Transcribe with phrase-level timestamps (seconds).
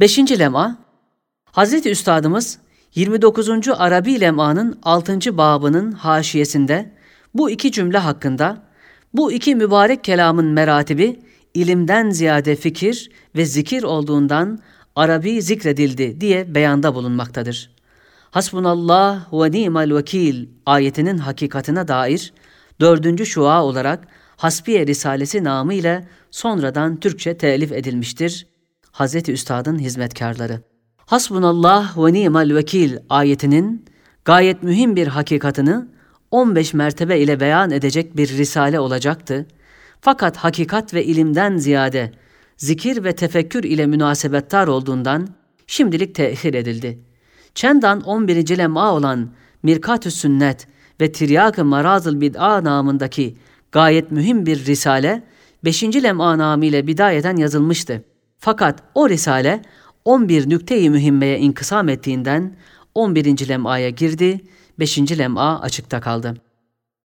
[0.00, 0.78] Beşinci lem'a,
[1.44, 2.58] Hazreti Üstadımız
[2.94, 3.48] 29.
[3.76, 5.36] Arabi lem'anın 6.
[5.38, 6.92] babının haşiyesinde
[7.34, 8.62] bu iki cümle hakkında
[9.14, 11.20] bu iki mübarek kelamın meratibi
[11.54, 14.58] ilimden ziyade fikir ve zikir olduğundan
[14.96, 17.70] Arabi zikredildi diye beyanda bulunmaktadır.
[18.30, 22.32] Hasbunallah ve ni'mel vekil ayetinin hakikatine dair
[22.80, 28.57] dördüncü şua olarak Hasbiye Risalesi namı ile sonradan Türkçe telif edilmiştir.
[28.98, 30.60] Hazreti Üstad'ın hizmetkarları.
[31.06, 33.84] Hasbunallah ve ni'mel vekil ayetinin
[34.24, 35.74] gayet mühim bir hakikatini
[36.30, 39.46] 15 mertebe ile beyan edecek bir risale olacaktı.
[40.00, 42.12] Fakat hakikat ve ilimden ziyade
[42.56, 45.28] zikir ve tefekkür ile münasebettar olduğundan
[45.66, 46.98] şimdilik tehir edildi.
[47.54, 48.58] Çendan 11.
[48.58, 49.30] lem'a olan
[49.62, 50.66] Mirkatü Sünnet
[51.00, 53.36] ve Tiryak-ı Marazıl Bid'a namındaki
[53.72, 55.22] gayet mühim bir risale
[55.64, 55.82] 5.
[55.82, 58.04] lem'a namıyla bidayeten yazılmıştı.
[58.48, 59.62] Fakat o risale
[60.04, 62.56] 11 nükteyi mühimmeye inkısam ettiğinden
[62.94, 63.48] 11.
[63.48, 64.40] lem'aya girdi,
[64.78, 64.98] 5.
[65.18, 66.34] lem'a açıkta kaldı.